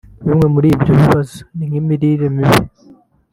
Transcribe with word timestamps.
Bimwe 0.25 0.45
muri 0.53 0.67
ibyo 0.75 0.91
bibazo 1.01 1.37
ni 1.55 1.63
nk’imirire 1.69 2.25
mibi 2.35 2.59